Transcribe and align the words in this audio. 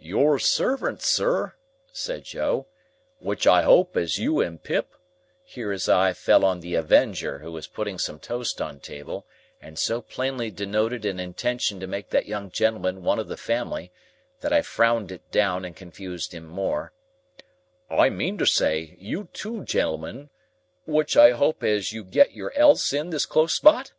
"Your 0.00 0.38
servant, 0.38 1.02
Sir," 1.02 1.52
said 1.92 2.24
Joe, 2.24 2.66
"which 3.18 3.46
I 3.46 3.60
hope 3.60 3.94
as 3.94 4.16
you 4.18 4.40
and 4.40 4.62
Pip"—here 4.62 5.70
his 5.70 5.86
eye 5.86 6.14
fell 6.14 6.46
on 6.46 6.60
the 6.60 6.74
Avenger, 6.76 7.40
who 7.40 7.52
was 7.52 7.66
putting 7.66 7.98
some 7.98 8.18
toast 8.18 8.62
on 8.62 8.80
table, 8.80 9.26
and 9.60 9.78
so 9.78 10.00
plainly 10.00 10.50
denoted 10.50 11.04
an 11.04 11.20
intention 11.20 11.78
to 11.80 11.86
make 11.86 12.08
that 12.08 12.24
young 12.24 12.50
gentleman 12.50 13.02
one 13.02 13.18
of 13.18 13.28
the 13.28 13.36
family, 13.36 13.92
that 14.40 14.50
I 14.50 14.62
frowned 14.62 15.12
it 15.12 15.30
down 15.30 15.62
and 15.66 15.76
confused 15.76 16.32
him 16.32 16.46
more—"I 16.46 18.08
meantersay, 18.08 18.96
you 18.98 19.28
two 19.34 19.62
gentlemen,—which 19.62 21.18
I 21.18 21.32
hope 21.32 21.62
as 21.62 21.92
you 21.92 22.02
get 22.02 22.32
your 22.32 22.50
elths 22.56 22.94
in 22.98 23.10
this 23.10 23.26
close 23.26 23.52
spot? 23.52 23.92